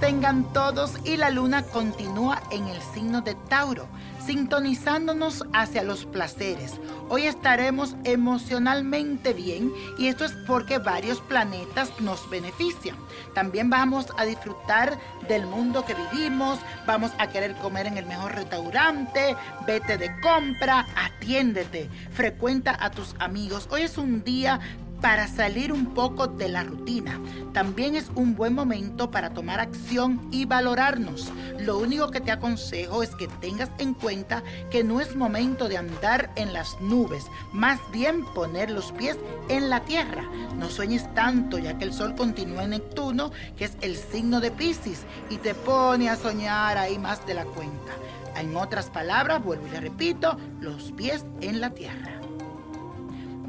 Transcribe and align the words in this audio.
tengan 0.00 0.52
todos 0.52 0.98
y 1.04 1.16
la 1.16 1.30
luna 1.30 1.62
continúa 1.62 2.42
en 2.50 2.66
el 2.66 2.82
signo 2.82 3.20
de 3.20 3.34
Tauro, 3.48 3.86
sintonizándonos 4.26 5.44
hacia 5.52 5.84
los 5.84 6.06
placeres. 6.06 6.80
Hoy 7.08 7.26
estaremos 7.26 7.94
emocionalmente 8.04 9.32
bien 9.32 9.72
y 9.96 10.08
esto 10.08 10.24
es 10.24 10.32
porque 10.46 10.78
varios 10.78 11.20
planetas 11.20 11.92
nos 12.00 12.28
benefician. 12.30 12.96
También 13.32 13.70
vamos 13.70 14.08
a 14.18 14.24
disfrutar 14.24 14.98
del 15.28 15.46
mundo 15.46 15.84
que 15.84 15.94
vivimos, 15.94 16.58
vamos 16.86 17.12
a 17.18 17.28
querer 17.28 17.54
comer 17.56 17.86
en 17.86 17.98
el 17.98 18.06
mejor 18.06 18.34
restaurante, 18.34 19.36
vete 19.66 19.98
de 19.98 20.10
compra, 20.20 20.86
atiéndete, 20.96 21.88
frecuenta 22.10 22.76
a 22.78 22.90
tus 22.90 23.14
amigos. 23.18 23.68
Hoy 23.70 23.82
es 23.82 23.98
un 23.98 24.24
día 24.24 24.60
para 25.02 25.26
salir 25.26 25.72
un 25.72 25.86
poco 25.86 26.28
de 26.28 26.48
la 26.48 26.62
rutina. 26.62 27.20
También 27.52 27.96
es 27.96 28.10
un 28.14 28.36
buen 28.36 28.54
momento 28.54 29.10
para 29.10 29.34
tomar 29.34 29.58
acción 29.58 30.28
y 30.30 30.46
valorarnos. 30.46 31.30
Lo 31.58 31.78
único 31.78 32.10
que 32.10 32.20
te 32.20 32.30
aconsejo 32.30 33.02
es 33.02 33.10
que 33.16 33.26
tengas 33.26 33.68
en 33.78 33.94
cuenta 33.94 34.44
que 34.70 34.84
no 34.84 35.00
es 35.00 35.16
momento 35.16 35.68
de 35.68 35.76
andar 35.76 36.30
en 36.36 36.52
las 36.52 36.80
nubes, 36.80 37.26
más 37.52 37.80
bien 37.90 38.24
poner 38.26 38.70
los 38.70 38.92
pies 38.92 39.18
en 39.48 39.68
la 39.68 39.80
tierra. 39.84 40.24
No 40.56 40.70
sueñes 40.70 41.12
tanto 41.14 41.58
ya 41.58 41.76
que 41.76 41.84
el 41.84 41.92
sol 41.92 42.14
continúa 42.14 42.64
en 42.64 42.70
Neptuno, 42.70 43.32
que 43.56 43.64
es 43.64 43.76
el 43.80 43.96
signo 43.96 44.40
de 44.40 44.52
Pisces, 44.52 45.04
y 45.28 45.38
te 45.38 45.54
pone 45.54 46.08
a 46.08 46.16
soñar 46.16 46.78
ahí 46.78 46.98
más 46.98 47.26
de 47.26 47.34
la 47.34 47.44
cuenta. 47.44 47.92
En 48.36 48.56
otras 48.56 48.88
palabras, 48.88 49.42
vuelvo 49.42 49.66
y 49.66 49.70
le 49.70 49.80
repito, 49.80 50.38
los 50.60 50.92
pies 50.92 51.24
en 51.40 51.60
la 51.60 51.70
tierra. 51.70 52.21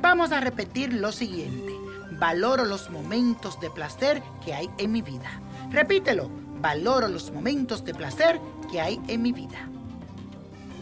Vamos 0.03 0.33
a 0.33 0.41
repetir 0.41 0.91
lo 0.91 1.13
siguiente. 1.13 1.73
Valoro 2.19 2.65
los 2.65 2.89
momentos 2.89 3.57
de 3.61 3.69
placer 3.69 4.21
que 4.43 4.53
hay 4.53 4.69
en 4.77 4.91
mi 4.91 5.01
vida. 5.01 5.39
Repítelo. 5.71 6.29
Valoro 6.59 7.07
los 7.07 7.31
momentos 7.31 7.85
de 7.85 7.93
placer 7.93 8.37
que 8.69 8.81
hay 8.81 8.99
en 9.07 9.21
mi 9.21 9.31
vida. 9.31 9.69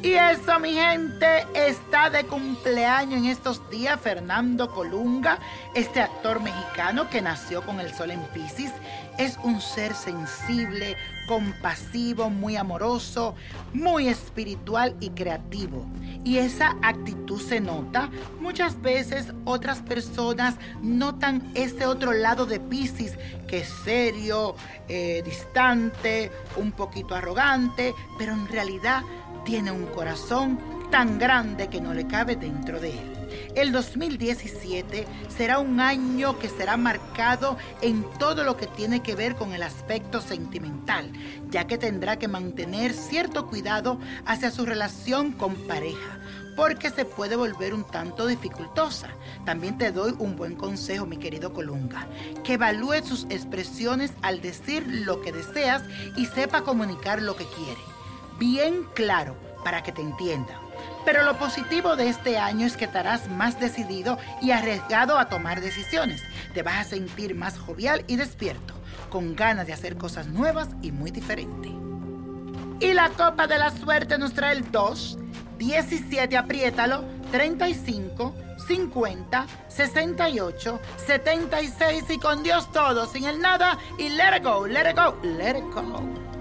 Y 0.02 0.14
eso, 0.14 0.60
mi 0.60 0.74
gente, 0.74 1.46
está 1.54 2.10
de 2.10 2.24
cumpleaños 2.24 3.20
en 3.20 3.26
estos 3.26 3.70
días 3.70 4.02
Fernando 4.02 4.72
Colunga, 4.72 5.38
este 5.76 6.02
actor 6.02 6.42
mexicano 6.42 7.08
que 7.08 7.22
nació 7.22 7.64
con 7.64 7.80
el 7.80 7.94
sol 7.94 8.10
en 8.10 8.22
Pisces. 8.34 8.72
Es 9.20 9.38
un 9.44 9.62
ser 9.62 9.94
sensible, 9.94 10.98
compasivo, 11.28 12.32
muy 12.32 12.56
amoroso, 12.56 13.36
muy 13.74 14.08
espiritual 14.08 14.96
y 15.00 15.12
creativo. 15.12 15.86
Y 16.24 16.38
esa 16.38 16.78
actitud 16.82 17.42
se 17.42 17.60
nota. 17.60 18.10
Muchas 18.40 18.82
veces 18.82 19.34
otras 19.46 19.82
personas 19.82 20.56
notan 20.82 21.52
ese 21.56 21.86
otro 21.86 22.14
lado 22.14 22.46
de 22.46 22.60
Pisces 22.60 23.18
que 23.48 23.60
es 23.60 23.70
serio, 23.84 24.56
eh, 24.88 25.22
distante, 25.26 26.32
un 26.58 26.72
poquito 26.72 27.16
arrogante, 27.16 27.94
pero 28.18 28.34
en 28.34 28.48
realidad 28.48 29.04
tiene 29.44 29.72
un 29.72 29.88
corazón 29.88 30.60
tan 30.92 31.18
grande 31.18 31.68
que 31.68 31.82
no 31.82 31.94
le 31.94 32.06
cabe 32.08 32.36
dentro 32.36 32.80
de 32.80 32.92
él. 32.92 33.21
El 33.56 33.72
2017 33.72 35.06
será 35.30 35.60
un 35.60 35.80
año 35.80 36.40
que 36.40 36.50
será 36.50 36.78
marcado 36.78 37.58
en 37.82 38.06
todo 38.18 38.44
lo 38.44 38.58
que 38.58 38.68
tiene 38.68 39.02
que 39.02 39.16
ver 39.16 39.36
con 39.36 39.54
el 39.54 39.64
aspecto 39.64 40.22
sentimental, 40.22 41.12
ya 41.50 41.68
que 41.68 41.78
tendrá 41.78 42.18
que 42.18 42.28
mantener 42.28 42.94
cierto 42.94 43.48
cuidado 43.48 44.00
hacia 44.26 44.52
su 44.52 44.66
relación 44.66 45.32
con 45.32 45.56
pareja 45.68 46.20
porque 46.56 46.90
se 46.90 47.06
puede 47.06 47.38
volver 47.38 47.74
un 47.74 47.86
tanto 47.86 48.28
dificultosa. 48.28 49.10
También 49.46 49.78
te 49.78 49.92
doy 49.92 50.14
un 50.20 50.36
buen 50.36 50.56
consejo, 50.56 51.06
mi 51.06 51.18
querido 51.18 51.54
Colunga, 51.54 52.08
que 52.44 52.54
evalúe 52.54 53.02
sus 53.06 53.24
expresiones 53.30 54.14
al 54.22 54.42
decir 54.42 54.86
lo 54.86 55.22
que 55.22 55.32
deseas 55.32 55.84
y 56.18 56.26
sepa 56.26 56.62
comunicar 56.62 57.22
lo 57.22 57.38
que 57.38 57.46
quiere 57.46 57.80
bien 58.42 58.88
claro 58.96 59.36
para 59.64 59.84
que 59.84 59.92
te 59.92 60.02
entienda. 60.02 60.60
Pero 61.06 61.24
lo 61.24 61.38
positivo 61.38 61.96
de 61.96 62.10
este 62.10 62.38
año 62.38 62.66
es 62.66 62.78
que 62.78 62.86
estarás 62.86 63.28
más 63.30 63.60
decidido 63.60 64.18
y 64.42 64.52
arriesgado 64.52 65.18
a 65.18 65.30
tomar 65.30 65.62
decisiones. 65.62 66.22
Te 66.54 66.62
vas 66.62 66.76
a 66.76 66.90
sentir 66.90 67.36
más 67.36 67.58
jovial 67.58 68.04
y 68.08 68.16
despierto, 68.18 68.74
con 69.10 69.36
ganas 69.36 69.68
de 69.68 69.74
hacer 69.74 69.98
cosas 69.98 70.28
nuevas 70.28 70.70
y 70.82 70.92
muy 70.92 71.12
diferentes. 71.12 71.72
Y 72.80 72.94
la 72.94 73.10
copa 73.10 73.48
de 73.48 73.58
la 73.58 73.72
suerte 73.72 74.18
nos 74.18 74.34
trae 74.34 74.54
el 74.54 74.72
2, 74.72 75.18
17, 75.58 76.38
apriétalo, 76.38 77.04
35, 77.32 78.36
50, 78.68 79.48
68, 79.68 80.80
76 81.06 82.04
y 82.10 82.18
con 82.18 82.44
Dios 82.44 82.72
todo, 82.72 83.06
sin 83.06 83.26
el 83.26 83.40
nada 83.40 83.78
y 83.98 84.10
let 84.10 84.38
it 84.38 84.44
go, 84.44 84.66
let 84.66 84.90
it 84.90 84.96
go, 84.96 85.16
let 85.24 85.58
it 85.58 85.64
go. 85.74 86.41